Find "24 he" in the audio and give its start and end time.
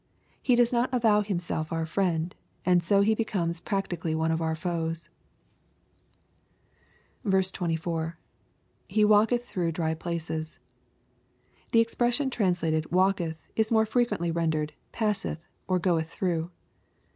7.23-9.05